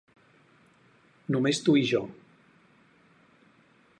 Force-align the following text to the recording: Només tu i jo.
Només 1.35 1.61
tu 1.67 1.77
i 1.81 1.85
jo. 1.91 2.03